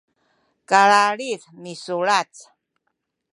kalalid 0.69 1.41
misulac 1.63 2.31